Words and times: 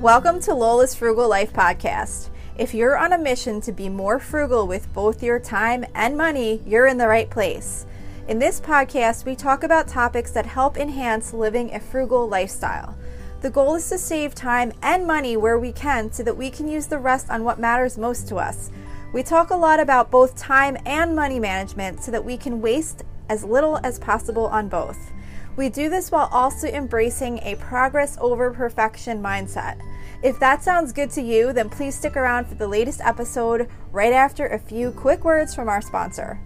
Welcome 0.00 0.40
to 0.44 0.54
Lola's 0.54 0.94
Frugal 0.94 1.28
Life 1.28 1.52
Podcast. 1.52 2.30
If 2.56 2.72
you're 2.72 2.96
on 2.96 3.12
a 3.12 3.18
mission 3.18 3.60
to 3.60 3.70
be 3.70 3.90
more 3.90 4.18
frugal 4.18 4.66
with 4.66 4.90
both 4.94 5.22
your 5.22 5.38
time 5.38 5.84
and 5.94 6.16
money, 6.16 6.62
you're 6.64 6.86
in 6.86 6.96
the 6.96 7.06
right 7.06 7.28
place. 7.28 7.84
In 8.26 8.38
this 8.38 8.62
podcast, 8.62 9.26
we 9.26 9.36
talk 9.36 9.62
about 9.62 9.88
topics 9.88 10.30
that 10.30 10.46
help 10.46 10.78
enhance 10.78 11.34
living 11.34 11.74
a 11.74 11.80
frugal 11.80 12.26
lifestyle. 12.26 12.96
The 13.42 13.50
goal 13.50 13.74
is 13.74 13.90
to 13.90 13.98
save 13.98 14.34
time 14.34 14.72
and 14.80 15.06
money 15.06 15.36
where 15.36 15.58
we 15.58 15.70
can 15.70 16.10
so 16.10 16.22
that 16.22 16.38
we 16.38 16.48
can 16.48 16.66
use 16.66 16.86
the 16.86 16.96
rest 16.96 17.28
on 17.28 17.44
what 17.44 17.60
matters 17.60 17.98
most 17.98 18.26
to 18.28 18.36
us. 18.36 18.70
We 19.12 19.22
talk 19.22 19.50
a 19.50 19.54
lot 19.54 19.80
about 19.80 20.10
both 20.10 20.34
time 20.34 20.78
and 20.86 21.14
money 21.14 21.38
management 21.38 22.02
so 22.02 22.10
that 22.10 22.24
we 22.24 22.38
can 22.38 22.62
waste 22.62 23.02
as 23.28 23.44
little 23.44 23.78
as 23.84 23.98
possible 23.98 24.46
on 24.46 24.70
both. 24.70 25.12
We 25.56 25.68
do 25.68 25.90
this 25.90 26.10
while 26.10 26.30
also 26.32 26.68
embracing 26.68 27.40
a 27.40 27.56
progress 27.56 28.16
over 28.18 28.50
perfection 28.50 29.22
mindset. 29.22 29.78
If 30.22 30.38
that 30.40 30.62
sounds 30.62 30.92
good 30.92 31.10
to 31.12 31.22
you, 31.22 31.52
then 31.52 31.70
please 31.70 31.94
stick 31.94 32.16
around 32.16 32.46
for 32.46 32.54
the 32.54 32.68
latest 32.68 33.00
episode 33.00 33.68
right 33.90 34.12
after 34.12 34.46
a 34.46 34.58
few 34.58 34.90
quick 34.90 35.24
words 35.24 35.54
from 35.54 35.68
our 35.68 35.80
sponsor. 35.80 36.38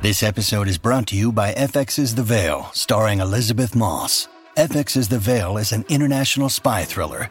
This 0.00 0.24
episode 0.24 0.66
is 0.66 0.78
brought 0.78 1.06
to 1.08 1.16
you 1.16 1.30
by 1.30 1.54
FX's 1.54 2.16
The 2.16 2.24
Veil, 2.24 2.68
starring 2.72 3.20
Elisabeth 3.20 3.76
Moss. 3.76 4.26
FX's 4.56 5.08
The 5.08 5.20
Veil 5.20 5.56
is 5.56 5.70
an 5.70 5.84
international 5.88 6.48
spy 6.48 6.82
thriller 6.82 7.30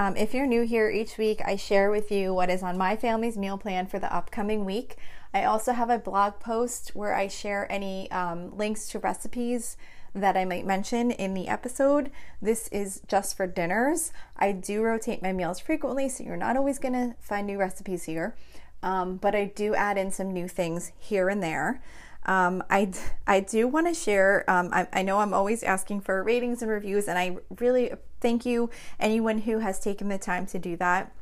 Um, 0.00 0.16
if 0.16 0.32
you're 0.32 0.46
new 0.46 0.62
here, 0.62 0.88
each 0.88 1.18
week 1.18 1.42
I 1.44 1.56
share 1.56 1.90
with 1.90 2.10
you 2.10 2.32
what 2.32 2.48
is 2.48 2.62
on 2.62 2.78
my 2.78 2.96
family's 2.96 3.36
meal 3.36 3.58
plan 3.58 3.86
for 3.86 3.98
the 3.98 4.10
upcoming 4.10 4.64
week. 4.64 4.96
I 5.34 5.44
also 5.44 5.74
have 5.74 5.90
a 5.90 5.98
blog 5.98 6.40
post 6.40 6.92
where 6.94 7.14
I 7.14 7.28
share 7.28 7.70
any 7.70 8.10
um, 8.10 8.56
links 8.56 8.88
to 8.88 8.98
recipes 8.98 9.76
that 10.14 10.38
I 10.38 10.46
might 10.46 10.64
mention 10.64 11.10
in 11.10 11.34
the 11.34 11.48
episode. 11.48 12.10
This 12.40 12.68
is 12.68 13.02
just 13.08 13.36
for 13.36 13.46
dinners. 13.46 14.10
I 14.38 14.52
do 14.52 14.82
rotate 14.82 15.20
my 15.20 15.34
meals 15.34 15.60
frequently, 15.60 16.08
so 16.08 16.24
you're 16.24 16.34
not 16.34 16.56
always 16.56 16.78
going 16.78 16.94
to 16.94 17.14
find 17.20 17.46
new 17.46 17.58
recipes 17.58 18.04
here, 18.04 18.34
um, 18.82 19.18
but 19.18 19.34
I 19.34 19.52
do 19.54 19.74
add 19.74 19.98
in 19.98 20.10
some 20.10 20.32
new 20.32 20.48
things 20.48 20.92
here 20.98 21.28
and 21.28 21.42
there. 21.42 21.82
Um, 22.24 22.64
I, 22.70 22.90
I 23.26 23.40
do 23.40 23.68
want 23.68 23.86
to 23.86 23.92
share. 23.94 24.48
Um, 24.48 24.70
I, 24.72 24.88
I, 24.94 25.02
know 25.02 25.18
I'm 25.18 25.34
always 25.34 25.62
asking 25.62 26.02
for 26.02 26.22
ratings 26.22 26.62
and 26.62 26.70
reviews, 26.70 27.08
and 27.08 27.18
I 27.18 27.36
really 27.58 27.92
thank 28.20 28.46
you 28.46 28.70
anyone 28.98 29.38
who 29.38 29.58
has 29.58 29.78
taken 29.78 30.08
the 30.08 30.18
time 30.18 30.46
to 30.46 30.58
do 30.58 30.76
that. 30.76 31.12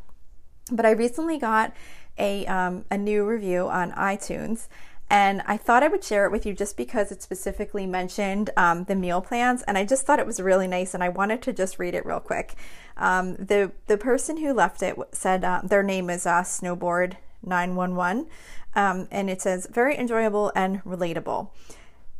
But 0.70 0.86
I 0.86 0.90
recently 0.90 1.38
got 1.38 1.74
a 2.18 2.46
um, 2.46 2.84
a 2.90 2.98
new 2.98 3.24
review 3.26 3.68
on 3.68 3.92
iTunes, 3.92 4.68
and 5.08 5.42
I 5.46 5.56
thought 5.56 5.82
I 5.82 5.88
would 5.88 6.04
share 6.04 6.26
it 6.26 6.32
with 6.32 6.44
you 6.44 6.52
just 6.52 6.76
because 6.76 7.10
it 7.10 7.22
specifically 7.22 7.86
mentioned 7.86 8.50
um, 8.56 8.84
the 8.84 8.94
meal 8.94 9.20
plans, 9.20 9.62
and 9.62 9.78
I 9.78 9.84
just 9.84 10.04
thought 10.04 10.18
it 10.18 10.26
was 10.26 10.40
really 10.40 10.68
nice, 10.68 10.92
and 10.94 11.02
I 11.02 11.08
wanted 11.08 11.40
to 11.42 11.52
just 11.52 11.78
read 11.78 11.94
it 11.94 12.04
real 12.04 12.20
quick. 12.20 12.54
Um, 12.96 13.36
the 13.36 13.72
the 13.86 13.96
person 13.96 14.38
who 14.38 14.52
left 14.52 14.82
it 14.82 14.96
said 15.12 15.44
uh, 15.44 15.62
their 15.64 15.82
name 15.82 16.10
is 16.10 16.26
uh, 16.26 16.42
Snowboard 16.42 17.16
911 17.42 18.26
um, 18.74 19.08
and 19.10 19.28
it 19.28 19.42
says, 19.42 19.66
very 19.70 19.96
enjoyable 19.98 20.52
and 20.54 20.82
relatable. 20.84 21.50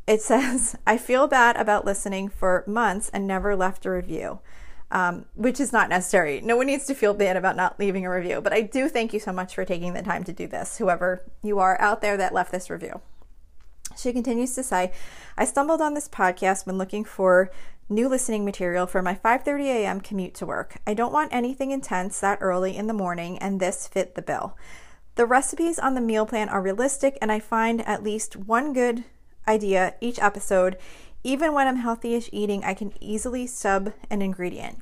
It 0.06 0.20
says, 0.22 0.76
I 0.86 0.98
feel 0.98 1.28
bad 1.28 1.56
about 1.56 1.84
listening 1.84 2.28
for 2.28 2.64
months 2.66 3.10
and 3.10 3.26
never 3.26 3.54
left 3.54 3.86
a 3.86 3.90
review. 3.90 4.40
Um, 4.90 5.26
which 5.34 5.60
is 5.60 5.70
not 5.70 5.90
necessary. 5.90 6.40
No 6.40 6.56
one 6.56 6.66
needs 6.66 6.86
to 6.86 6.94
feel 6.94 7.12
bad 7.12 7.36
about 7.36 7.56
not 7.56 7.78
leaving 7.78 8.06
a 8.06 8.10
review, 8.10 8.40
but 8.40 8.54
I 8.54 8.62
do 8.62 8.88
thank 8.88 9.12
you 9.12 9.20
so 9.20 9.32
much 9.32 9.54
for 9.54 9.66
taking 9.66 9.92
the 9.92 10.00
time 10.00 10.24
to 10.24 10.32
do 10.32 10.46
this, 10.46 10.78
whoever 10.78 11.30
you 11.42 11.58
are 11.58 11.78
out 11.78 12.00
there 12.00 12.16
that 12.16 12.32
left 12.32 12.52
this 12.52 12.70
review. 12.70 13.02
She 13.98 14.14
continues 14.14 14.54
to 14.54 14.62
say, 14.62 14.92
I 15.36 15.44
stumbled 15.44 15.82
on 15.82 15.92
this 15.92 16.08
podcast 16.08 16.64
when 16.66 16.78
looking 16.78 17.04
for 17.04 17.50
new 17.88 18.08
listening 18.08 18.44
material 18.44 18.86
for 18.86 19.02
my 19.02 19.14
5:30 19.14 19.66
a.m. 19.66 20.00
commute 20.00 20.34
to 20.34 20.46
work. 20.46 20.76
I 20.86 20.94
don't 20.94 21.12
want 21.12 21.32
anything 21.32 21.70
intense 21.70 22.20
that 22.20 22.38
early 22.40 22.76
in 22.76 22.86
the 22.86 22.92
morning 22.92 23.38
and 23.38 23.60
this 23.60 23.88
fit 23.88 24.14
the 24.14 24.22
bill. 24.22 24.56
The 25.14 25.26
recipes 25.26 25.78
on 25.78 25.94
the 25.94 26.00
meal 26.00 26.26
plan 26.26 26.48
are 26.48 26.62
realistic, 26.62 27.18
and 27.20 27.32
I 27.32 27.40
find 27.40 27.86
at 27.86 28.04
least 28.04 28.36
one 28.36 28.72
good 28.72 29.04
idea 29.48 29.94
each 30.00 30.20
episode. 30.20 30.76
Even 31.24 31.52
when 31.52 31.66
I'm 31.66 31.82
healthyish 31.82 32.28
eating, 32.32 32.64
I 32.64 32.74
can 32.74 32.92
easily 33.00 33.46
sub 33.46 33.92
an 34.08 34.22
ingredient. 34.22 34.78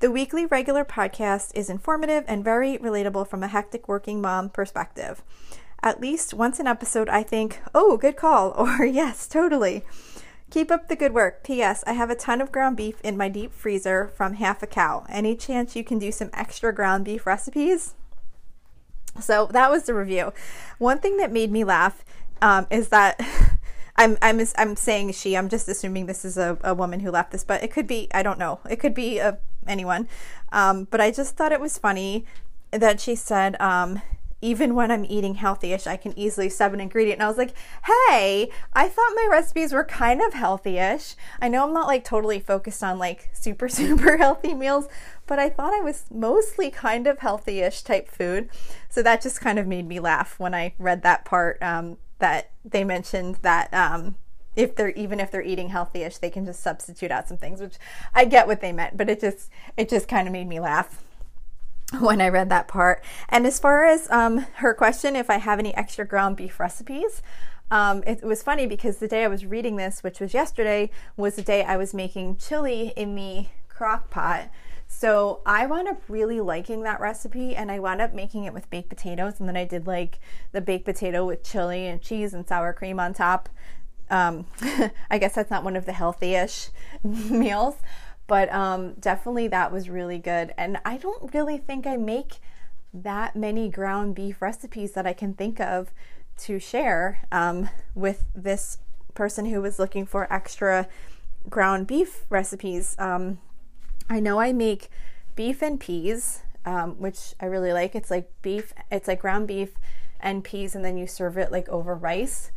The 0.00 0.10
weekly 0.10 0.46
regular 0.46 0.84
podcast 0.84 1.52
is 1.54 1.68
informative 1.68 2.24
and 2.26 2.44
very 2.44 2.78
relatable 2.78 3.28
from 3.28 3.42
a 3.42 3.48
hectic 3.48 3.88
working 3.88 4.20
mom 4.20 4.50
perspective. 4.50 5.22
At 5.82 6.00
least 6.00 6.34
once 6.34 6.60
an 6.60 6.66
episode, 6.66 7.08
I 7.08 7.22
think, 7.22 7.60
oh, 7.74 7.96
good 7.96 8.16
call, 8.16 8.50
or 8.56 8.84
yes, 8.84 9.26
totally. 9.26 9.84
Keep 10.50 10.70
up 10.70 10.88
the 10.88 10.96
good 10.96 11.14
work. 11.14 11.44
P.S. 11.44 11.84
I 11.86 11.92
have 11.92 12.10
a 12.10 12.16
ton 12.16 12.40
of 12.40 12.50
ground 12.50 12.76
beef 12.76 13.00
in 13.02 13.16
my 13.16 13.28
deep 13.28 13.52
freezer 13.52 14.08
from 14.08 14.34
half 14.34 14.62
a 14.62 14.66
cow. 14.66 15.06
Any 15.08 15.36
chance 15.36 15.76
you 15.76 15.84
can 15.84 15.98
do 15.98 16.10
some 16.10 16.30
extra 16.34 16.74
ground 16.74 17.04
beef 17.04 17.24
recipes? 17.24 17.94
So 19.20 19.46
that 19.52 19.70
was 19.70 19.84
the 19.84 19.94
review. 19.94 20.32
One 20.78 20.98
thing 20.98 21.18
that 21.18 21.32
made 21.32 21.52
me 21.52 21.62
laugh 21.62 22.04
um, 22.42 22.66
is 22.70 22.88
that 22.88 23.20
I'm 24.00 24.16
I'm 24.22 24.40
I'm 24.56 24.76
saying 24.76 25.12
she. 25.12 25.36
I'm 25.36 25.50
just 25.50 25.68
assuming 25.68 26.06
this 26.06 26.24
is 26.24 26.38
a, 26.38 26.56
a 26.64 26.72
woman 26.72 27.00
who 27.00 27.10
left 27.10 27.32
this, 27.32 27.44
but 27.44 27.62
it 27.62 27.70
could 27.70 27.86
be 27.86 28.08
I 28.14 28.22
don't 28.22 28.38
know. 28.38 28.60
It 28.68 28.76
could 28.76 28.94
be 28.94 29.18
a, 29.18 29.28
uh, 29.28 29.36
anyone. 29.66 30.08
Um, 30.52 30.84
but 30.90 31.02
I 31.02 31.10
just 31.10 31.36
thought 31.36 31.52
it 31.52 31.60
was 31.60 31.76
funny 31.76 32.24
that 32.70 32.98
she 32.98 33.14
said. 33.14 33.60
Um, 33.60 34.00
even 34.42 34.74
when 34.74 34.90
I'm 34.90 35.04
eating 35.04 35.34
healthyish, 35.34 35.86
I 35.86 35.98
can 35.98 36.18
easily 36.18 36.48
sub 36.48 36.72
an 36.72 36.80
ingredient. 36.80 37.18
And 37.18 37.24
I 37.24 37.28
was 37.28 37.36
like, 37.36 37.52
hey, 37.84 38.50
I 38.72 38.88
thought 38.88 39.12
my 39.14 39.28
recipes 39.30 39.74
were 39.74 39.84
kind 39.84 40.22
of 40.22 40.32
healthyish. 40.32 41.14
I 41.42 41.48
know 41.48 41.66
I'm 41.66 41.74
not 41.74 41.86
like 41.86 42.04
totally 42.04 42.40
focused 42.40 42.82
on 42.82 42.98
like 42.98 43.28
super, 43.34 43.68
super 43.80 44.16
healthy 44.16 44.54
meals, 44.54 44.88
but 45.26 45.38
I 45.38 45.50
thought 45.50 45.74
I 45.74 45.80
was 45.80 46.06
mostly 46.10 46.70
kind 46.70 47.06
of 47.06 47.18
healthy-ish 47.18 47.82
type 47.82 48.10
food. 48.10 48.48
So 48.88 49.02
that 49.02 49.20
just 49.20 49.42
kind 49.42 49.58
of 49.58 49.66
made 49.66 49.86
me 49.86 50.00
laugh 50.00 50.38
when 50.38 50.54
I 50.54 50.72
read 50.78 51.02
that 51.02 51.26
part 51.26 51.62
um, 51.62 51.98
that 52.20 52.50
they 52.64 52.84
mentioned 52.84 53.36
that 53.42 53.72
um, 53.74 54.16
if 54.56 54.76
they're 54.76 54.90
even 54.90 55.20
if 55.20 55.30
they're 55.30 55.42
eating 55.42 55.70
healthy-ish, 55.70 56.18
they 56.18 56.30
can 56.30 56.44
just 56.44 56.62
substitute 56.62 57.10
out 57.10 57.28
some 57.28 57.36
things, 57.36 57.60
which 57.60 57.76
I 58.14 58.24
get 58.24 58.46
what 58.46 58.60
they 58.60 58.72
meant, 58.72 58.96
but 58.96 59.08
it 59.08 59.20
just 59.20 59.50
it 59.76 59.88
just 59.88 60.08
kind 60.08 60.26
of 60.26 60.32
made 60.32 60.48
me 60.48 60.60
laugh 60.60 61.02
when 62.00 62.20
I 62.20 62.28
read 62.28 62.48
that 62.50 62.68
part. 62.68 63.02
And 63.28 63.46
as 63.46 63.58
far 63.58 63.84
as 63.84 64.10
um, 64.10 64.46
her 64.56 64.74
question, 64.74 65.16
if 65.16 65.30
I 65.30 65.38
have 65.38 65.58
any 65.58 65.74
extra 65.74 66.04
ground 66.04 66.36
beef 66.36 66.60
recipes, 66.60 67.22
um, 67.70 68.02
it 68.06 68.22
was 68.22 68.42
funny 68.42 68.66
because 68.66 68.98
the 68.98 69.08
day 69.08 69.24
I 69.24 69.28
was 69.28 69.46
reading 69.46 69.76
this, 69.76 70.02
which 70.02 70.18
was 70.20 70.34
yesterday, 70.34 70.90
was 71.16 71.36
the 71.36 71.42
day 71.42 71.62
I 71.62 71.76
was 71.76 71.94
making 71.94 72.36
chili 72.36 72.92
in 72.96 73.14
the 73.14 73.46
crock 73.68 74.10
pot. 74.10 74.50
So 74.92 75.40
I 75.46 75.66
wound 75.66 75.86
up 75.86 76.02
really 76.08 76.40
liking 76.40 76.82
that 76.82 77.00
recipe 77.00 77.54
and 77.54 77.70
I 77.70 77.78
wound 77.78 78.02
up 78.02 78.12
making 78.12 78.44
it 78.44 78.52
with 78.52 78.68
baked 78.70 78.88
potatoes. 78.88 79.38
And 79.38 79.48
then 79.48 79.56
I 79.56 79.64
did 79.64 79.86
like 79.86 80.18
the 80.50 80.60
baked 80.60 80.84
potato 80.84 81.24
with 81.24 81.44
chili 81.44 81.86
and 81.86 82.02
cheese 82.02 82.34
and 82.34 82.46
sour 82.46 82.72
cream 82.72 82.98
on 82.98 83.14
top. 83.14 83.48
Um, 84.10 84.46
I 85.10 85.18
guess 85.18 85.36
that's 85.36 85.50
not 85.50 85.62
one 85.62 85.76
of 85.76 85.86
the 85.86 85.92
healthy-ish 85.92 86.70
meals, 87.04 87.76
but 88.26 88.52
um, 88.52 88.94
definitely 88.94 89.46
that 89.48 89.72
was 89.72 89.88
really 89.88 90.18
good. 90.18 90.52
And 90.58 90.78
I 90.84 90.96
don't 90.96 91.32
really 91.32 91.56
think 91.56 91.86
I 91.86 91.96
make 91.96 92.40
that 92.92 93.36
many 93.36 93.70
ground 93.70 94.16
beef 94.16 94.42
recipes 94.42 94.92
that 94.92 95.06
I 95.06 95.12
can 95.12 95.34
think 95.34 95.60
of 95.60 95.92
to 96.38 96.58
share 96.58 97.26
um, 97.30 97.70
with 97.94 98.24
this 98.34 98.78
person 99.14 99.46
who 99.46 99.62
was 99.62 99.78
looking 99.78 100.04
for 100.04 100.30
extra 100.32 100.88
ground 101.48 101.86
beef 101.86 102.26
recipes. 102.28 102.96
Um, 102.98 103.38
I 104.10 104.18
know 104.18 104.40
I 104.40 104.52
make 104.52 104.90
beef 105.36 105.62
and 105.62 105.78
peas, 105.78 106.42
um, 106.66 106.96
which 106.98 107.34
I 107.40 107.46
really 107.46 107.72
like. 107.72 107.94
It's 107.94 108.10
like 108.10 108.30
beef, 108.42 108.74
it's 108.90 109.06
like 109.06 109.20
ground 109.20 109.46
beef 109.46 109.70
and 110.18 110.42
peas, 110.42 110.74
and 110.74 110.84
then 110.84 110.98
you 110.98 111.06
serve 111.06 111.38
it 111.38 111.52
like 111.52 111.68
over 111.68 111.94
rice. 111.94 112.50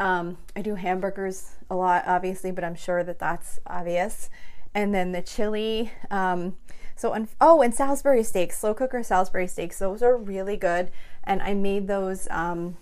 Um, 0.00 0.38
I 0.56 0.62
do 0.62 0.74
hamburgers 0.74 1.52
a 1.70 1.76
lot, 1.76 2.04
obviously, 2.06 2.50
but 2.50 2.64
I'm 2.64 2.74
sure 2.74 3.04
that 3.04 3.20
that's 3.20 3.60
obvious. 3.66 4.28
And 4.74 4.92
then 4.92 5.12
the 5.12 5.22
chili. 5.22 5.92
Um, 6.10 6.56
so, 6.96 7.26
oh, 7.40 7.62
and 7.62 7.74
Salisbury 7.74 8.24
steaks, 8.24 8.58
slow 8.58 8.74
cooker 8.74 9.02
Salisbury 9.02 9.46
steaks. 9.46 9.78
Those 9.78 10.02
are 10.02 10.16
really 10.16 10.56
good. 10.56 10.90
And 11.22 11.40
I 11.40 11.54
made 11.54 11.86
those 11.86 12.26
um, 12.30 12.76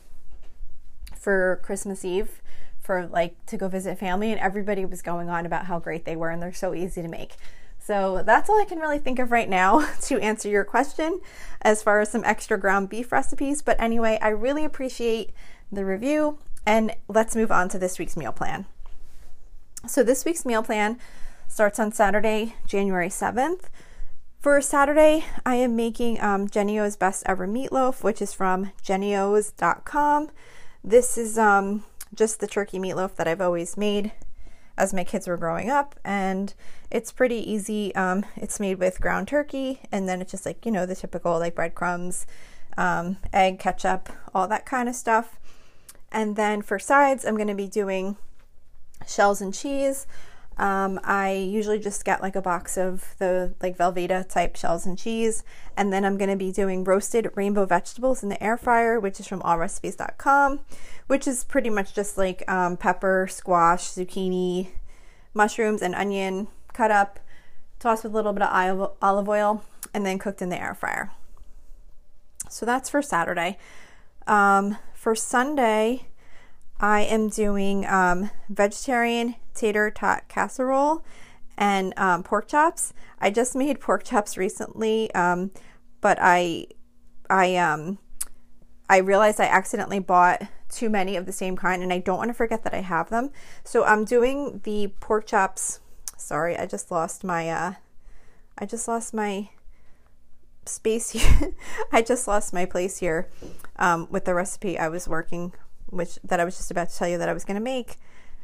for 1.14 1.60
Christmas 1.62 2.04
Eve 2.04 2.40
for 2.80 3.06
like 3.06 3.44
to 3.46 3.56
go 3.56 3.68
visit 3.68 3.98
family, 3.98 4.32
and 4.32 4.40
everybody 4.40 4.84
was 4.84 5.02
going 5.02 5.28
on 5.28 5.44
about 5.46 5.66
how 5.66 5.78
great 5.78 6.04
they 6.04 6.16
were, 6.16 6.30
and 6.30 6.42
they're 6.42 6.52
so 6.52 6.74
easy 6.74 7.02
to 7.02 7.08
make. 7.08 7.36
So 7.84 8.22
that's 8.24 8.48
all 8.48 8.58
I 8.58 8.64
can 8.64 8.78
really 8.78 8.98
think 8.98 9.18
of 9.18 9.30
right 9.30 9.48
now 9.48 9.86
to 10.02 10.18
answer 10.18 10.48
your 10.48 10.64
question 10.64 11.20
as 11.60 11.82
far 11.82 12.00
as 12.00 12.10
some 12.10 12.24
extra 12.24 12.58
ground 12.58 12.88
beef 12.88 13.12
recipes. 13.12 13.60
But 13.60 13.78
anyway, 13.78 14.18
I 14.22 14.28
really 14.28 14.64
appreciate 14.64 15.32
the 15.70 15.84
review 15.84 16.38
and 16.64 16.94
let's 17.08 17.36
move 17.36 17.52
on 17.52 17.68
to 17.68 17.78
this 17.78 17.98
week's 17.98 18.16
meal 18.16 18.32
plan. 18.32 18.64
So 19.86 20.02
this 20.02 20.24
week's 20.24 20.46
meal 20.46 20.62
plan 20.62 20.98
starts 21.46 21.78
on 21.78 21.92
Saturday, 21.92 22.54
January 22.66 23.10
7th. 23.10 23.64
For 24.40 24.62
Saturday, 24.62 25.26
I 25.44 25.56
am 25.56 25.76
making 25.76 26.22
um, 26.22 26.48
Jennie-O's 26.48 26.96
Best 26.96 27.22
Ever 27.26 27.46
Meatloaf, 27.46 28.02
which 28.02 28.22
is 28.22 28.32
from 28.32 28.72
jennios.com. 28.82 30.30
This 30.82 31.18
is 31.18 31.36
um, 31.36 31.84
just 32.14 32.40
the 32.40 32.46
turkey 32.46 32.78
meatloaf 32.78 33.16
that 33.16 33.28
I've 33.28 33.42
always 33.42 33.76
made 33.76 34.12
as 34.76 34.92
my 34.92 35.04
kids 35.04 35.28
were 35.28 35.36
growing 35.36 35.70
up, 35.70 35.94
and 36.04 36.54
it's 36.90 37.12
pretty 37.12 37.50
easy. 37.50 37.94
Um, 37.94 38.24
it's 38.36 38.58
made 38.58 38.78
with 38.78 39.00
ground 39.00 39.28
turkey, 39.28 39.80
and 39.92 40.08
then 40.08 40.20
it's 40.20 40.30
just 40.30 40.46
like, 40.46 40.64
you 40.66 40.72
know, 40.72 40.86
the 40.86 40.96
typical 40.96 41.38
like 41.38 41.54
breadcrumbs, 41.54 42.26
um, 42.76 43.18
egg, 43.32 43.58
ketchup, 43.58 44.08
all 44.34 44.48
that 44.48 44.66
kind 44.66 44.88
of 44.88 44.94
stuff. 44.94 45.38
And 46.10 46.36
then 46.36 46.62
for 46.62 46.78
sides, 46.78 47.24
I'm 47.24 47.36
going 47.36 47.48
to 47.48 47.54
be 47.54 47.66
doing 47.66 48.16
shells 49.06 49.40
and 49.40 49.52
cheese. 49.52 50.06
Um, 50.56 51.00
I 51.02 51.32
usually 51.32 51.80
just 51.80 52.04
get 52.04 52.22
like 52.22 52.36
a 52.36 52.42
box 52.42 52.76
of 52.78 53.14
the 53.18 53.54
like 53.60 53.76
Velveeta 53.76 54.28
type 54.28 54.56
shells 54.56 54.86
and 54.86 54.96
cheese, 54.96 55.42
and 55.76 55.92
then 55.92 56.04
I'm 56.04 56.16
going 56.16 56.30
to 56.30 56.36
be 56.36 56.52
doing 56.52 56.84
roasted 56.84 57.30
rainbow 57.34 57.66
vegetables 57.66 58.22
in 58.22 58.28
the 58.28 58.42
air 58.42 58.56
fryer, 58.56 59.00
which 59.00 59.18
is 59.18 59.26
from 59.26 59.40
allrecipes.com, 59.42 60.60
which 61.08 61.26
is 61.26 61.44
pretty 61.44 61.70
much 61.70 61.94
just 61.94 62.16
like 62.16 62.48
um, 62.48 62.76
pepper, 62.76 63.26
squash, 63.28 63.84
zucchini, 63.84 64.68
mushrooms, 65.32 65.82
and 65.82 65.94
onion 65.94 66.46
cut 66.72 66.90
up, 66.90 67.18
tossed 67.80 68.04
with 68.04 68.12
a 68.12 68.16
little 68.16 68.32
bit 68.32 68.42
of 68.42 68.92
olive 69.02 69.28
oil, 69.28 69.64
and 69.92 70.06
then 70.06 70.18
cooked 70.18 70.40
in 70.40 70.50
the 70.50 70.60
air 70.60 70.74
fryer. 70.74 71.10
So 72.48 72.64
that's 72.64 72.88
for 72.88 73.02
Saturday. 73.02 73.58
Um, 74.26 74.78
for 74.94 75.14
Sunday, 75.14 76.06
I 76.80 77.02
am 77.02 77.28
doing 77.28 77.86
um, 77.86 78.30
vegetarian 78.48 79.36
tater 79.54 79.90
tot 79.90 80.28
casserole 80.28 81.04
and 81.56 81.94
um, 81.96 82.22
pork 82.22 82.48
chops. 82.48 82.92
I 83.20 83.30
just 83.30 83.54
made 83.54 83.80
pork 83.80 84.04
chops 84.04 84.36
recently, 84.36 85.12
um, 85.14 85.52
but 86.00 86.18
I 86.20 86.66
I 87.30 87.56
um 87.56 87.98
I 88.88 88.98
realized 88.98 89.40
I 89.40 89.44
accidentally 89.44 90.00
bought 90.00 90.42
too 90.68 90.90
many 90.90 91.16
of 91.16 91.26
the 91.26 91.32
same 91.32 91.56
kind, 91.56 91.82
and 91.82 91.92
I 91.92 91.98
don't 91.98 92.18
want 92.18 92.28
to 92.28 92.34
forget 92.34 92.64
that 92.64 92.74
I 92.74 92.80
have 92.80 93.08
them. 93.08 93.30
So 93.62 93.84
I'm 93.84 94.04
doing 94.04 94.60
the 94.64 94.88
pork 95.00 95.26
chops. 95.26 95.80
Sorry, 96.16 96.56
I 96.56 96.66
just 96.66 96.90
lost 96.90 97.24
my 97.24 97.48
uh, 97.48 97.74
I 98.58 98.66
just 98.66 98.88
lost 98.88 99.14
my 99.14 99.50
space 100.66 101.10
here. 101.10 101.54
I 101.92 102.02
just 102.02 102.26
lost 102.26 102.52
my 102.52 102.64
place 102.64 102.98
here 102.98 103.28
um, 103.76 104.08
with 104.10 104.24
the 104.24 104.34
recipe 104.34 104.78
I 104.78 104.88
was 104.88 105.08
working 105.08 105.52
which 105.94 106.18
that 106.24 106.40
I 106.40 106.44
was 106.44 106.56
just 106.56 106.70
about 106.70 106.90
to 106.90 106.96
tell 106.96 107.08
you 107.08 107.18
that 107.18 107.28
I 107.28 107.32
was 107.32 107.44
going 107.44 107.56
to 107.56 107.62
make. 107.62 107.98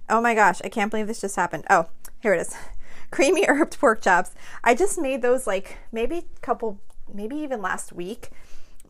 Oh 0.09 0.21
my 0.21 0.35
gosh, 0.35 0.61
I 0.65 0.69
can't 0.69 0.91
believe 0.91 1.07
this 1.07 1.21
just 1.21 1.37
happened. 1.37 1.65
Oh, 1.71 1.87
here 2.21 2.35
it 2.35 2.41
is. 2.41 2.57
Creamy 3.11 3.45
herbed 3.47 3.79
pork 3.79 4.03
chops. 4.03 4.35
I 4.63 4.75
just 4.75 4.99
made 4.99 5.23
those 5.23 5.47
like 5.47 5.79
maybe 5.93 6.19
a 6.19 6.41
couple, 6.41 6.81
maybe 7.13 7.37
even 7.37 7.61
last 7.61 7.93
week, 7.93 8.31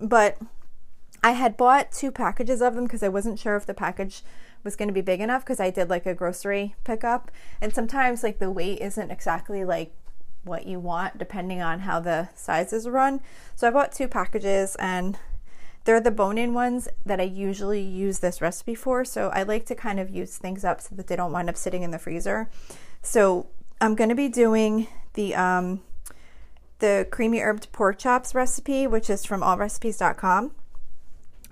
but 0.01 0.39
I 1.23 1.33
had 1.33 1.57
bought 1.57 1.93
two 1.93 2.11
packages 2.11 2.63
of 2.63 2.75
them 2.75 2.85
because 2.85 3.03
I 3.03 3.09
wasn't 3.09 3.39
sure 3.39 3.57
if 3.57 3.67
the 3.67 3.75
package 3.75 4.23
was 4.65 4.77
going 4.77 4.89
to 4.89 4.95
be 4.95 5.01
big 5.01 5.21
enough 5.21 5.45
because 5.45 5.61
I 5.61 5.71
did 5.71 5.91
like 5.91 6.07
a 6.07 6.15
grocery 6.15 6.75
pickup. 6.85 7.31
And 7.61 7.75
sometimes 7.75 8.23
like 8.23 8.39
the 8.39 8.51
weight 8.51 8.81
isn't 8.81 9.11
exactly 9.11 9.65
like 9.65 9.95
what 10.45 10.67
you 10.67 10.81
want 10.81 11.19
depending 11.19 11.61
on 11.61 11.81
how 11.81 12.01
the 12.01 12.29
sizes 12.35 12.89
run. 12.89 13.21
So 13.55 13.69
I 13.69 13.71
bought 13.71 13.93
two 13.93 14.09
packages 14.09 14.77
and 14.77 15.19
they're 15.85 16.01
the 16.01 16.11
bone 16.11 16.39
in 16.39 16.55
ones 16.55 16.89
that 17.07 17.21
I 17.21 17.25
usually 17.25 17.81
use 17.81 18.19
this 18.19 18.41
recipe 18.41 18.75
for. 18.75 19.05
So 19.05 19.31
I 19.31 19.43
like 19.43 19.67
to 19.67 19.75
kind 19.75 19.99
of 19.99 20.11
use 20.11 20.37
things 20.37 20.65
up 20.65 20.81
so 20.81 20.95
that 20.95 21.07
they 21.07 21.17
don't 21.17 21.33
wind 21.33 21.49
up 21.49 21.57
sitting 21.57 21.83
in 21.83 21.91
the 21.91 21.99
freezer. 21.99 22.51
So 23.03 23.47
I'm 23.81 23.95
going 23.95 24.11
to 24.11 24.17
be 24.17 24.29
doing 24.29 24.89
the 25.15 25.35
um, 25.35 25.83
the 26.81 27.07
creamy 27.11 27.39
herbed 27.39 27.73
pork 27.73 27.99
chops 27.99 28.35
recipe, 28.35 28.87
which 28.87 29.09
is 29.09 29.25
from 29.25 29.43
allrecipes.com. 29.43 30.53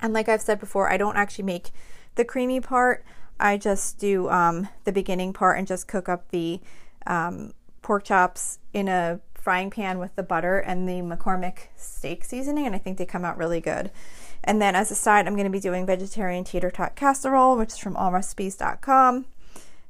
And 0.00 0.12
like 0.12 0.28
I've 0.28 0.42
said 0.42 0.60
before, 0.60 0.90
I 0.90 0.96
don't 0.96 1.16
actually 1.16 1.44
make 1.44 1.70
the 2.14 2.24
creamy 2.24 2.60
part. 2.60 3.04
I 3.40 3.56
just 3.56 3.98
do 3.98 4.28
um, 4.30 4.68
the 4.84 4.92
beginning 4.92 5.32
part 5.32 5.58
and 5.58 5.66
just 5.66 5.86
cook 5.86 6.08
up 6.08 6.30
the 6.30 6.60
um, 7.06 7.54
pork 7.82 8.04
chops 8.04 8.58
in 8.72 8.88
a 8.88 9.20
frying 9.40 9.70
pan 9.70 9.98
with 9.98 10.14
the 10.16 10.22
butter 10.22 10.58
and 10.58 10.88
the 10.88 11.00
McCormick 11.00 11.68
steak 11.76 12.24
seasoning, 12.24 12.66
and 12.66 12.74
I 12.74 12.78
think 12.78 12.98
they 12.98 13.06
come 13.06 13.24
out 13.24 13.38
really 13.38 13.60
good. 13.60 13.90
And 14.44 14.60
then 14.60 14.74
as 14.76 14.90
a 14.90 14.94
side, 14.94 15.26
I'm 15.26 15.34
going 15.34 15.46
to 15.46 15.50
be 15.50 15.60
doing 15.60 15.86
vegetarian 15.86 16.44
tater 16.44 16.70
tot 16.70 16.96
casserole, 16.96 17.56
which 17.56 17.70
is 17.70 17.78
from 17.78 17.94
allrecipes.com. 17.94 19.26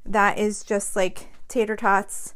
That 0.04 0.38
is 0.38 0.62
just 0.62 0.96
like 0.96 1.28
tater 1.48 1.76
tots. 1.76 2.34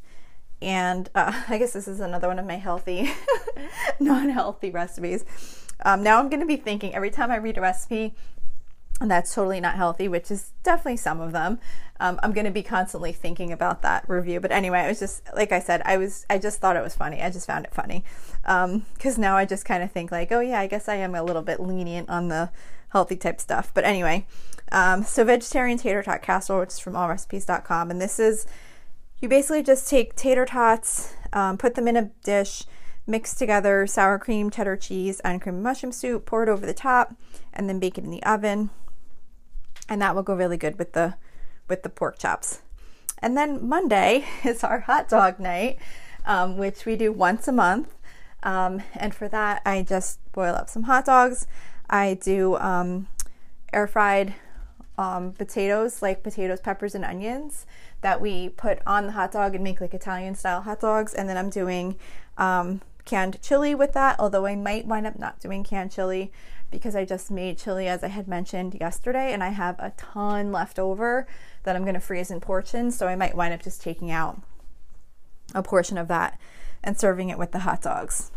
And 0.60 1.10
uh, 1.14 1.42
I 1.48 1.58
guess 1.58 1.72
this 1.72 1.88
is 1.88 2.00
another 2.00 2.28
one 2.28 2.38
of 2.38 2.46
my 2.46 2.56
healthy, 2.56 3.12
non 4.00 4.28
healthy 4.28 4.70
recipes. 4.70 5.24
Um, 5.84 6.02
now 6.02 6.18
I'm 6.18 6.28
going 6.28 6.40
to 6.40 6.46
be 6.46 6.56
thinking 6.56 6.94
every 6.94 7.10
time 7.10 7.30
I 7.30 7.36
read 7.36 7.58
a 7.58 7.60
recipe, 7.60 8.14
and 9.02 9.10
that's 9.10 9.34
totally 9.34 9.60
not 9.60 9.74
healthy, 9.74 10.06
which 10.06 10.30
is 10.30 10.52
definitely 10.62 10.96
some 10.96 11.20
of 11.20 11.32
them. 11.32 11.58
Um, 11.98 12.20
I'm 12.22 12.32
going 12.32 12.44
to 12.44 12.52
be 12.52 12.62
constantly 12.62 13.12
thinking 13.12 13.52
about 13.52 13.82
that 13.82 14.08
review. 14.08 14.38
But 14.38 14.52
anyway, 14.52 14.78
I 14.78 14.88
was 14.88 15.00
just, 15.00 15.22
like 15.34 15.50
I 15.50 15.58
said, 15.58 15.82
I 15.84 15.96
was, 15.96 16.24
I 16.30 16.38
just 16.38 16.60
thought 16.60 16.76
it 16.76 16.84
was 16.84 16.94
funny. 16.94 17.20
I 17.20 17.28
just 17.28 17.46
found 17.46 17.64
it 17.64 17.74
funny. 17.74 18.04
Because 18.42 19.16
um, 19.16 19.20
now 19.20 19.36
I 19.36 19.44
just 19.44 19.64
kind 19.64 19.82
of 19.82 19.90
think 19.90 20.12
like, 20.12 20.30
oh 20.30 20.38
yeah, 20.38 20.60
I 20.60 20.68
guess 20.68 20.88
I 20.88 20.94
am 20.94 21.16
a 21.16 21.22
little 21.22 21.42
bit 21.42 21.58
lenient 21.58 22.08
on 22.08 22.28
the 22.28 22.50
healthy 22.90 23.16
type 23.16 23.40
stuff. 23.40 23.72
But 23.74 23.84
anyway, 23.84 24.24
um, 24.70 25.02
so 25.02 25.24
vegetarian 25.24 25.78
tater 25.78 26.04
tot 26.04 26.22
casserole, 26.22 26.60
which 26.60 26.70
is 26.70 26.78
from 26.78 26.94
allrecipes.com. 26.94 27.90
And 27.90 28.00
this 28.00 28.20
is, 28.20 28.46
you 29.20 29.28
basically 29.28 29.64
just 29.64 29.88
take 29.88 30.14
tater 30.14 30.46
tots, 30.46 31.12
um, 31.32 31.58
put 31.58 31.74
them 31.74 31.88
in 31.88 31.96
a 31.96 32.10
dish, 32.22 32.64
mix 33.04 33.34
together 33.34 33.84
sour 33.84 34.20
cream, 34.20 34.48
cheddar 34.48 34.76
cheese, 34.76 35.18
and 35.20 35.42
cream 35.42 35.60
mushroom 35.60 35.90
soup, 35.90 36.24
pour 36.24 36.44
it 36.44 36.48
over 36.48 36.64
the 36.64 36.72
top, 36.72 37.16
and 37.52 37.68
then 37.68 37.80
bake 37.80 37.98
it 37.98 38.04
in 38.04 38.10
the 38.10 38.22
oven 38.22 38.70
and 39.92 40.00
that 40.00 40.14
will 40.14 40.22
go 40.22 40.34
really 40.34 40.56
good 40.56 40.78
with 40.78 40.94
the 40.94 41.14
with 41.68 41.82
the 41.82 41.90
pork 41.90 42.18
chops. 42.18 42.62
And 43.18 43.36
then 43.36 43.68
Monday 43.68 44.24
is 44.44 44.64
our 44.64 44.80
hot 44.80 45.06
dog 45.08 45.38
night, 45.38 45.78
um, 46.24 46.56
which 46.56 46.86
we 46.86 46.96
do 46.96 47.12
once 47.12 47.46
a 47.46 47.52
month. 47.52 47.94
Um, 48.42 48.82
and 48.94 49.14
for 49.14 49.28
that, 49.28 49.60
I 49.66 49.82
just 49.82 50.18
boil 50.32 50.54
up 50.54 50.70
some 50.70 50.84
hot 50.84 51.04
dogs. 51.04 51.46
I 51.90 52.14
do 52.14 52.56
um, 52.56 53.06
air 53.70 53.86
fried 53.86 54.34
um, 54.96 55.32
potatoes, 55.32 56.00
like 56.00 56.22
potatoes, 56.22 56.60
peppers, 56.60 56.94
and 56.94 57.04
onions, 57.04 57.66
that 58.00 58.18
we 58.18 58.48
put 58.48 58.78
on 58.86 59.06
the 59.06 59.12
hot 59.12 59.32
dog 59.32 59.54
and 59.54 59.62
make 59.62 59.80
like 59.82 59.92
Italian 59.92 60.34
style 60.34 60.62
hot 60.62 60.80
dogs. 60.80 61.12
And 61.12 61.28
then 61.28 61.36
I'm 61.36 61.50
doing 61.50 61.96
um, 62.38 62.80
canned 63.04 63.42
chili 63.42 63.74
with 63.74 63.92
that, 63.92 64.18
although 64.18 64.46
I 64.46 64.56
might 64.56 64.86
wind 64.86 65.06
up 65.06 65.18
not 65.18 65.38
doing 65.38 65.62
canned 65.62 65.92
chili 65.92 66.32
because 66.72 66.96
I 66.96 67.04
just 67.04 67.30
made 67.30 67.58
chili 67.58 67.86
as 67.86 68.02
I 68.02 68.08
had 68.08 68.26
mentioned 68.26 68.76
yesterday 68.80 69.32
and 69.32 69.44
I 69.44 69.50
have 69.50 69.78
a 69.78 69.92
ton 69.96 70.50
left 70.50 70.78
over 70.78 71.26
that 71.62 71.76
I'm 71.76 71.82
going 71.82 71.94
to 71.94 72.00
freeze 72.00 72.30
in 72.30 72.40
portions. 72.40 72.98
So 72.98 73.06
I 73.06 73.14
might 73.14 73.36
wind 73.36 73.54
up 73.54 73.62
just 73.62 73.82
taking 73.82 74.10
out 74.10 74.42
a 75.54 75.62
portion 75.62 75.98
of 75.98 76.08
that 76.08 76.38
and 76.82 76.98
serving 76.98 77.28
it 77.28 77.38
with 77.38 77.52
the 77.52 77.60
hot 77.60 77.82
dogs. 77.82 78.32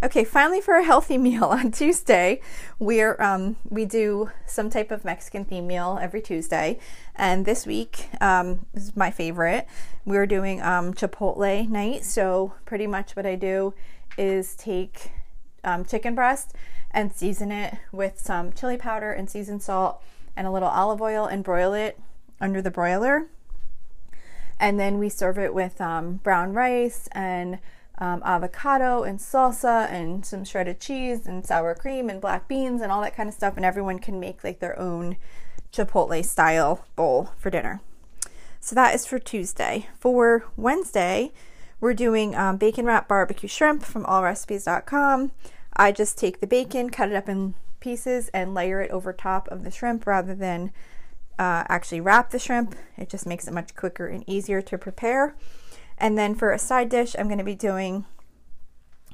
Okay, 0.00 0.22
finally 0.22 0.60
for 0.60 0.76
a 0.76 0.84
healthy 0.84 1.18
meal 1.18 1.44
on 1.44 1.72
Tuesday, 1.72 2.40
we're 2.78 3.20
um, 3.20 3.56
we 3.68 3.84
do 3.84 4.30
some 4.46 4.70
type 4.70 4.92
of 4.92 5.04
Mexican 5.04 5.44
theme 5.44 5.66
meal 5.66 5.98
every 6.00 6.22
Tuesday, 6.22 6.78
and 7.16 7.44
this 7.44 7.66
week 7.66 8.08
um, 8.20 8.66
is 8.74 8.96
my 8.96 9.10
favorite. 9.10 9.66
We're 10.04 10.26
doing 10.26 10.62
um, 10.62 10.94
Chipotle 10.94 11.68
night, 11.68 12.04
so 12.04 12.54
pretty 12.64 12.86
much 12.86 13.16
what 13.16 13.26
I 13.26 13.34
do 13.34 13.74
is 14.16 14.54
take 14.54 15.10
um, 15.64 15.84
chicken 15.84 16.14
breast 16.14 16.54
and 16.90 17.12
season 17.12 17.52
it 17.52 17.74
with 17.92 18.18
some 18.18 18.52
chili 18.52 18.76
powder 18.76 19.12
and 19.12 19.28
seasoned 19.28 19.62
salt 19.62 20.02
and 20.36 20.46
a 20.46 20.50
little 20.50 20.68
olive 20.68 21.00
oil 21.02 21.26
and 21.26 21.44
broil 21.44 21.74
it 21.74 21.98
under 22.40 22.62
the 22.62 22.70
broiler. 22.70 23.26
And 24.60 24.78
then 24.78 24.98
we 24.98 25.08
serve 25.08 25.38
it 25.38 25.54
with 25.54 25.80
um, 25.80 26.16
brown 26.16 26.52
rice 26.52 27.08
and 27.12 27.58
um, 27.98 28.22
avocado 28.24 29.02
and 29.02 29.18
salsa 29.18 29.90
and 29.90 30.24
some 30.24 30.44
shredded 30.44 30.80
cheese 30.80 31.26
and 31.26 31.44
sour 31.44 31.74
cream 31.74 32.08
and 32.08 32.20
black 32.20 32.48
beans 32.48 32.80
and 32.80 32.90
all 32.90 33.02
that 33.02 33.16
kind 33.16 33.28
of 33.28 33.34
stuff. 33.34 33.56
And 33.56 33.64
everyone 33.64 33.98
can 33.98 34.20
make 34.20 34.42
like 34.42 34.60
their 34.60 34.78
own 34.78 35.16
Chipotle 35.72 36.24
style 36.24 36.84
bowl 36.96 37.32
for 37.38 37.50
dinner. 37.50 37.80
So 38.60 38.74
that 38.74 38.94
is 38.94 39.06
for 39.06 39.18
Tuesday. 39.18 39.88
For 39.98 40.44
Wednesday, 40.56 41.32
we're 41.80 41.94
doing 41.94 42.34
um, 42.34 42.56
bacon 42.56 42.84
wrap 42.84 43.06
barbecue 43.08 43.48
shrimp 43.48 43.84
from 43.84 44.04
allrecipes.com. 44.04 45.30
I 45.76 45.92
just 45.92 46.18
take 46.18 46.40
the 46.40 46.46
bacon, 46.46 46.90
cut 46.90 47.10
it 47.10 47.14
up 47.14 47.28
in 47.28 47.54
pieces, 47.80 48.30
and 48.34 48.54
layer 48.54 48.80
it 48.80 48.90
over 48.90 49.12
top 49.12 49.46
of 49.48 49.64
the 49.64 49.70
shrimp 49.70 50.06
rather 50.06 50.34
than 50.34 50.72
uh, 51.38 51.64
actually 51.68 52.00
wrap 52.00 52.30
the 52.30 52.38
shrimp. 52.38 52.74
It 52.96 53.08
just 53.08 53.26
makes 53.26 53.46
it 53.46 53.54
much 53.54 53.76
quicker 53.76 54.08
and 54.08 54.28
easier 54.28 54.60
to 54.62 54.76
prepare. 54.76 55.36
And 55.96 56.18
then 56.18 56.34
for 56.34 56.50
a 56.52 56.58
side 56.58 56.88
dish, 56.88 57.14
I'm 57.18 57.28
going 57.28 57.38
to 57.38 57.44
be 57.44 57.54
doing 57.54 58.06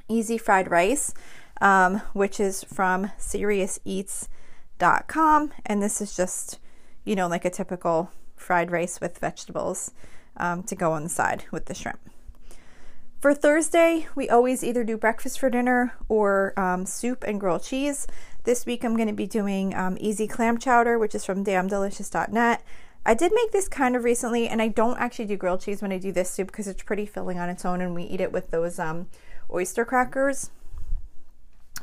easy 0.07 0.37
fried 0.37 0.71
rice, 0.71 1.13
um, 1.61 1.97
which 2.13 2.39
is 2.39 2.63
from 2.63 3.11
seriouseats.com. 3.19 5.53
And 5.65 5.83
this 5.83 6.01
is 6.01 6.15
just, 6.15 6.59
you 7.03 7.15
know, 7.15 7.27
like 7.27 7.45
a 7.45 7.49
typical 7.49 8.11
fried 8.35 8.71
rice 8.71 9.01
with 9.01 9.19
vegetables 9.19 9.91
um, 10.37 10.63
to 10.63 10.75
go 10.75 10.93
on 10.93 11.03
the 11.03 11.09
side 11.09 11.43
with 11.51 11.65
the 11.65 11.75
shrimp. 11.75 11.99
For 13.19 13.33
Thursday, 13.33 14.07
we 14.13 14.29
always 14.29 14.63
either 14.63 14.83
do 14.83 14.97
breakfast 14.97 15.39
for 15.39 15.49
dinner 15.49 15.93
or 16.07 16.57
um, 16.59 16.85
soup 16.85 17.23
and 17.23 17.39
grilled 17.39 17.63
cheese. 17.63 18.05
This 18.43 18.65
week, 18.65 18.83
I'm 18.83 18.95
going 18.95 19.07
to 19.07 19.13
be 19.13 19.25
doing 19.25 19.73
um, 19.73 19.97
easy 19.99 20.27
clam 20.27 20.59
chowder, 20.59 20.99
which 20.99 21.15
is 21.15 21.25
from 21.25 21.43
damndelicious.net. 21.43 22.63
I 23.07 23.13
did 23.13 23.31
make 23.33 23.51
this 23.51 23.67
kind 23.67 23.95
of 23.95 24.03
recently, 24.03 24.47
and 24.47 24.61
I 24.61 24.67
don't 24.67 24.99
actually 24.99 25.25
do 25.25 25.37
grilled 25.37 25.61
cheese 25.61 25.81
when 25.81 25.91
I 25.91 25.97
do 25.97 26.11
this 26.11 26.29
soup 26.29 26.47
because 26.47 26.67
it's 26.67 26.83
pretty 26.83 27.05
filling 27.05 27.39
on 27.39 27.49
its 27.49 27.65
own, 27.65 27.81
and 27.81 27.95
we 27.95 28.03
eat 28.03 28.21
it 28.21 28.31
with 28.31 28.51
those 28.51 28.77
um, 28.77 29.07
oyster 29.51 29.85
crackers. 29.85 30.51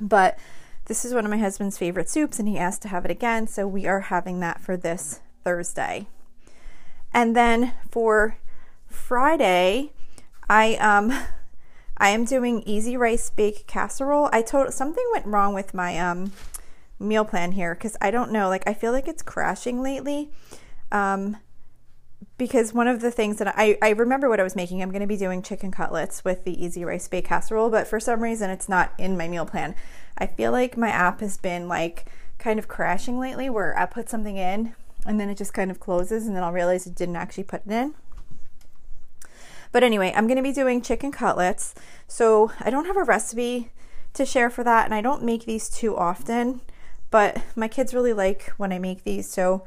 But 0.01 0.39
this 0.87 1.05
is 1.05 1.15
one 1.15 1.25
of 1.25 1.31
my 1.31 1.39
husband's 1.39 1.79
favorite 1.79 2.11
soups, 2.11 2.39
and 2.39 2.49
he 2.49 2.59
asked 2.59 2.83
to 2.83 2.89
have 2.89 3.05
it 3.05 3.11
again, 3.11 3.47
so 3.47 3.67
we 3.67 3.87
are 3.87 4.01
having 4.01 4.41
that 4.41 4.61
for 4.61 4.77
this 4.77 5.21
Thursday. 5.45 6.07
And 7.15 7.37
then 7.37 7.73
for 7.91 8.37
Friday, 8.89 9.93
I 10.53 10.75
um 10.75 11.11
I 11.97 12.11
am 12.11 12.25
doing 12.25 12.63
easy 12.67 12.97
rice 12.97 13.31
bake 13.31 13.67
casserole. 13.67 14.29
I 14.33 14.43
told 14.43 14.75
something 14.75 15.05
went 15.13 15.27
wrong 15.27 15.55
with 15.55 15.73
my 15.73 15.99
um 15.99 16.33
meal 16.99 17.25
plan 17.25 17.53
here 17.53 17.75
because 17.75 17.97
I 18.01 18.11
don't 18.11 18.31
know. 18.31 18.49
Like 18.49 18.65
I 18.67 18.75
feel 18.75 18.93
like 18.93 19.09
it's 19.09 19.23
crashing 19.23 19.83
lately. 19.83 20.31
Um, 20.93 21.39
because 22.37 22.75
one 22.75 22.87
of 22.87 23.01
the 23.01 23.11
things 23.11 23.39
that 23.39 23.55
I, 23.57 23.79
I 23.81 23.91
remember 23.91 24.29
what 24.29 24.41
I 24.41 24.43
was 24.43 24.55
making, 24.55 24.83
I'm 24.83 24.91
going 24.91 25.01
to 25.01 25.07
be 25.07 25.17
doing 25.17 25.43
chicken 25.43 25.71
cutlets 25.71 26.25
with 26.25 26.45
the 26.45 26.63
easy 26.63 26.85
rice 26.85 27.09
bake 27.09 27.27
casserole, 27.27 27.71
but 27.71 27.87
for 27.87 27.99
some 27.99 28.23
reason 28.23 28.51
it's 28.51 28.69
not 28.69 28.93
in 28.99 29.17
my 29.17 29.29
meal 29.29 29.47
plan. 29.47 29.75
I 30.19 30.27
feel 30.27 30.53
like 30.53 30.77
my 30.77 30.89
app 30.89 31.21
has 31.21 31.37
been 31.37 31.67
like 31.67 32.07
kind 32.39 32.59
of 32.59 32.69
crashing 32.69 33.19
lately 33.19 33.49
where 33.49 33.79
I 33.79 33.87
put 33.87 34.09
something 34.09 34.37
in 34.37 34.75
and 35.07 35.19
then 35.19 35.31
it 35.31 35.39
just 35.39 35.55
kind 35.55 35.71
of 35.71 35.81
closes 35.81 36.27
and 36.27 36.37
then 36.37 36.43
I'll 36.43 36.53
realize 36.53 36.87
it 36.87 36.95
didn't 36.95 37.17
actually 37.17 37.45
put 37.45 37.63
it 37.67 37.73
in. 37.73 37.95
But 39.73 39.83
anyway, 39.83 40.13
I'm 40.15 40.27
going 40.27 40.37
to 40.37 40.43
be 40.43 40.53
doing 40.53 40.83
chicken 40.83 41.11
cutlets. 41.11 41.75
So 42.07 42.53
I 42.61 42.71
don't 42.71 42.85
have 42.85 42.97
a 42.97 43.05
recipe 43.05 43.71
to 44.15 44.27
share 44.27 44.51
for 44.51 44.63
that 44.63 44.85
and 44.85 44.95
I 44.95 45.01
don't 45.01 45.23
make 45.23 45.47
these 45.47 45.71
too 45.71 45.97
often, 45.97 46.61
but 47.11 47.43
my 47.57 47.69
kids 47.69 47.95
really 47.95 48.13
like 48.13 48.53
when 48.59 48.73
I 48.73 48.79
make 48.79 49.05
these. 49.05 49.29
So 49.29 49.65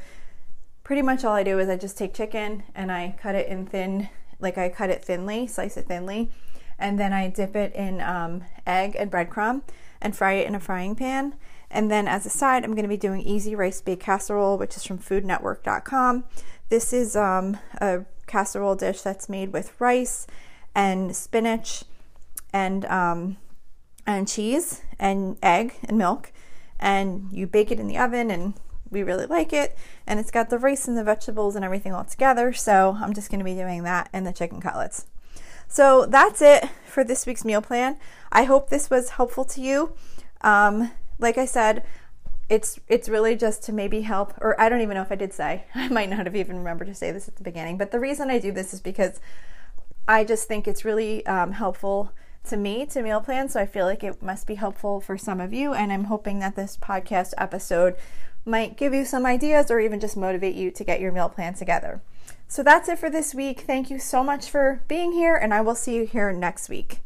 pretty 0.84 1.02
much 1.02 1.26
all 1.26 1.34
I 1.34 1.44
do 1.44 1.58
is 1.60 1.68
I 1.68 1.78
just 1.78 1.98
take 1.98 2.14
chicken 2.14 2.64
and 2.76 2.92
I 2.92 3.16
cut 3.20 3.36
it 3.36 3.48
in 3.48 3.66
thin, 3.66 4.10
like 4.40 4.58
I 4.58 4.70
cut 4.70 4.92
it 4.92 5.04
thinly, 5.04 5.48
slice 5.48 5.78
it 5.78 5.88
thinly, 5.88 6.30
and 6.78 7.00
then 7.00 7.12
I 7.12 7.30
dip 7.30 7.56
it 7.56 7.74
in 7.74 8.02
um, 8.02 8.44
egg 8.68 8.96
and 8.98 9.12
breadcrumb 9.12 9.64
and 10.00 10.16
fry 10.16 10.34
it 10.34 10.48
in 10.48 10.54
a 10.54 10.60
frying 10.60 10.96
pan. 10.96 11.36
And 11.72 11.90
then 11.90 12.08
as 12.08 12.26
a 12.26 12.30
side, 12.30 12.64
I'm 12.64 12.76
going 12.76 12.84
to 12.84 12.90
be 12.90 12.98
doing 12.98 13.22
easy 13.22 13.56
rice 13.56 13.82
baked 13.82 14.04
casserole, 14.04 14.58
which 14.58 14.78
is 14.78 14.84
from 14.84 15.00
foodnetwork.com. 15.00 16.26
This 16.70 16.94
is 16.94 17.16
um, 17.16 17.58
a 17.82 18.06
casserole 18.27 18.75
dish 18.75 19.01
that's 19.01 19.29
made 19.29 19.53
with 19.53 19.79
rice 19.79 20.27
and 20.74 21.15
spinach 21.15 21.84
and 22.53 22.86
um, 22.86 23.38
and 24.05 24.27
cheese 24.27 24.82
and 25.00 25.38
egg 25.41 25.74
and 25.84 25.98
milk, 25.98 26.32
and 26.79 27.29
you 27.32 27.48
bake 27.48 27.72
it 27.72 27.79
in 27.79 27.88
the 27.88 27.98
oven 27.98 28.29
and 28.29 28.53
we 28.91 29.03
really 29.03 29.25
like 29.25 29.51
it. 29.51 29.77
And 30.08 30.20
it's 30.20 30.32
got 30.32 30.50
the 30.50 30.60
rice 30.60 30.88
and 30.88 30.98
the 30.98 31.03
vegetables 31.03 31.55
and 31.55 31.65
everything 31.65 31.94
all 31.94 32.03
together. 32.03 32.53
So 32.53 32.98
I'm 33.00 33.13
just 33.13 33.29
going 33.29 33.39
to 33.39 33.46
be 33.46 33.55
doing 33.55 33.84
that 33.84 34.10
and 34.13 34.25
the 34.25 34.34
chicken 34.34 34.62
cutlets. 34.62 35.08
So 35.67 36.05
that's 36.05 36.41
it 36.41 36.70
for 36.88 37.03
this 37.03 37.25
week's 37.25 37.44
meal 37.44 37.62
plan. 37.62 37.98
I 38.32 38.44
hope 38.44 38.70
this 38.70 38.89
was 38.89 39.10
helpful 39.10 39.46
to 39.46 39.62
you. 39.62 39.94
Um, 40.41 40.91
like 41.20 41.38
I 41.38 41.46
said, 41.46 41.84
it's 42.48 42.80
it's 42.88 43.10
really 43.10 43.36
just 43.36 43.64
to 43.64 43.74
maybe 43.74 44.02
help 44.02 44.34
or 44.40 44.60
I 44.62 44.70
don't 44.70 44.82
even 44.82 44.96
know 44.96 45.02
if 45.02 45.12
I 45.12 45.16
did 45.16 45.34
say. 45.34 45.66
I 45.75 45.88
might 45.90 46.10
not 46.10 46.25
have 46.25 46.36
even 46.36 46.58
remembered 46.58 46.88
to 46.88 46.96
say 46.96 47.12
this 47.12 47.28
at 47.28 47.36
the 47.36 47.44
beginning, 47.44 47.78
but 47.78 47.92
the 47.92 48.00
reason 48.00 48.30
I 48.30 48.40
do 48.40 48.52
this 48.52 48.74
is 48.74 48.82
because 48.82 49.20
I 50.08 50.24
just 50.24 50.48
think 50.48 50.68
it's 50.68 50.86
really 50.86 51.25
um, 51.25 51.54
helpful 51.54 52.12
to 52.46 52.58
me 52.58 52.86
to 52.88 53.02
meal 53.02 53.22
plan. 53.22 53.50
So 53.50 53.60
I 53.60 53.66
feel 53.66 53.86
like 53.86 54.04
it 54.04 54.22
must 54.22 54.46
be 54.46 54.56
helpful 54.56 55.02
for 55.02 55.18
some 55.18 55.42
of 55.42 55.54
you, 55.54 55.74
and 55.74 55.92
I'm 55.92 56.06
hoping 56.06 56.40
that 56.40 56.56
this 56.56 56.78
podcast 56.78 57.34
episode 57.38 57.96
might 58.46 58.78
give 58.78 58.94
you 58.94 59.06
some 59.06 59.25
ideas 59.25 59.72
or 59.72 59.80
even 59.80 60.00
just 60.00 60.16
motivate 60.16 60.56
you 60.56 60.70
to 60.70 60.84
get 60.84 61.02
your 61.02 61.12
meal 61.12 61.30
plan 61.30 61.56
together. 61.56 62.02
So 62.48 62.62
that's 62.62 62.88
it 62.88 63.00
for 63.00 63.10
this 63.10 63.34
week. 63.34 63.62
Thank 63.62 63.90
you 63.90 63.98
so 63.98 64.24
much 64.24 64.50
for 64.50 64.82
being 64.88 65.14
here, 65.14 65.36
and 65.36 65.54
I 65.54 65.62
will 65.62 65.75
see 65.75 65.96
you 65.96 66.06
here 66.06 66.32
next 66.32 66.70
week. 66.70 67.00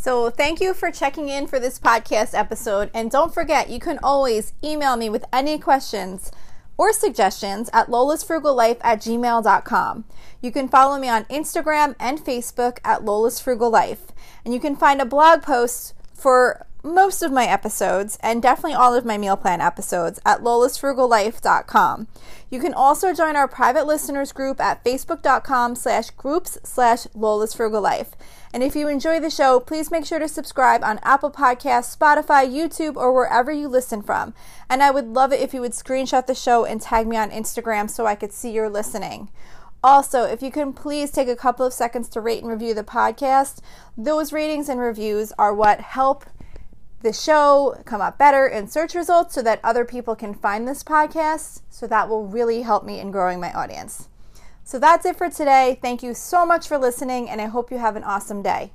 So, 0.00 0.30
thank 0.30 0.62
you 0.62 0.72
for 0.72 0.90
checking 0.90 1.28
in 1.28 1.46
for 1.46 1.60
this 1.60 1.78
podcast 1.78 2.32
episode. 2.32 2.90
And 2.94 3.10
don't 3.10 3.34
forget, 3.34 3.68
you 3.68 3.78
can 3.78 3.98
always 4.02 4.54
email 4.64 4.96
me 4.96 5.10
with 5.10 5.26
any 5.30 5.58
questions 5.58 6.32
or 6.78 6.90
suggestions 6.94 7.68
at 7.74 7.88
lolasfrugallife 7.88 8.78
at 8.80 9.02
gmail.com. 9.02 10.04
You 10.40 10.52
can 10.52 10.68
follow 10.68 10.98
me 10.98 11.10
on 11.10 11.26
Instagram 11.26 11.96
and 12.00 12.18
Facebook 12.18 12.78
at 12.82 13.02
lolasfrugallife. 13.02 14.08
And 14.42 14.54
you 14.54 14.58
can 14.60 14.74
find 14.74 15.02
a 15.02 15.04
blog 15.04 15.42
post 15.42 15.92
for 16.14 16.66
most 16.82 17.22
of 17.22 17.32
my 17.32 17.46
episodes 17.46 18.18
and 18.22 18.42
definitely 18.42 18.74
all 18.74 18.94
of 18.94 19.04
my 19.04 19.18
meal 19.18 19.36
plan 19.36 19.60
episodes 19.60 20.20
at 20.24 20.40
lolasfrugallife.com. 20.40 22.08
You 22.50 22.60
can 22.60 22.74
also 22.74 23.14
join 23.14 23.36
our 23.36 23.48
private 23.48 23.86
listeners 23.86 24.32
group 24.32 24.60
at 24.60 24.84
facebook.com 24.84 25.76
slash 25.76 26.10
groups 26.10 26.58
slash 26.64 27.04
lolasfrugallife. 27.08 28.08
And 28.52 28.62
if 28.62 28.74
you 28.74 28.88
enjoy 28.88 29.20
the 29.20 29.30
show, 29.30 29.60
please 29.60 29.90
make 29.90 30.04
sure 30.04 30.18
to 30.18 30.26
subscribe 30.26 30.82
on 30.82 30.98
Apple 31.02 31.30
Podcasts, 31.30 31.96
Spotify, 31.96 32.50
YouTube, 32.50 32.96
or 32.96 33.12
wherever 33.12 33.52
you 33.52 33.68
listen 33.68 34.02
from. 34.02 34.34
And 34.68 34.82
I 34.82 34.90
would 34.90 35.06
love 35.06 35.32
it 35.32 35.40
if 35.40 35.54
you 35.54 35.60
would 35.60 35.72
screenshot 35.72 36.26
the 36.26 36.34
show 36.34 36.64
and 36.64 36.80
tag 36.80 37.06
me 37.06 37.16
on 37.16 37.30
Instagram 37.30 37.88
so 37.88 38.06
I 38.06 38.16
could 38.16 38.32
see 38.32 38.50
you're 38.50 38.68
listening. 38.68 39.30
Also, 39.82 40.24
if 40.24 40.42
you 40.42 40.50
can 40.50 40.72
please 40.72 41.10
take 41.10 41.28
a 41.28 41.36
couple 41.36 41.64
of 41.64 41.72
seconds 41.72 42.08
to 42.10 42.20
rate 42.20 42.42
and 42.42 42.50
review 42.50 42.74
the 42.74 42.84
podcast, 42.84 43.60
those 43.96 44.32
ratings 44.32 44.68
and 44.68 44.80
reviews 44.80 45.32
are 45.38 45.54
what 45.54 45.80
help 45.80 46.26
the 47.02 47.12
show 47.12 47.80
come 47.84 48.00
up 48.00 48.18
better 48.18 48.46
in 48.46 48.68
search 48.68 48.94
results 48.94 49.34
so 49.34 49.42
that 49.42 49.60
other 49.64 49.84
people 49.84 50.14
can 50.14 50.34
find 50.34 50.68
this 50.68 50.84
podcast. 50.84 51.62
So 51.70 51.86
that 51.86 52.08
will 52.08 52.26
really 52.26 52.62
help 52.62 52.84
me 52.84 53.00
in 53.00 53.10
growing 53.10 53.40
my 53.40 53.52
audience. 53.52 54.08
So 54.64 54.78
that's 54.78 55.06
it 55.06 55.16
for 55.16 55.30
today. 55.30 55.78
Thank 55.80 56.02
you 56.02 56.14
so 56.14 56.44
much 56.46 56.68
for 56.68 56.78
listening, 56.78 57.28
and 57.28 57.40
I 57.40 57.46
hope 57.46 57.70
you 57.70 57.78
have 57.78 57.96
an 57.96 58.04
awesome 58.04 58.42
day. 58.42 58.72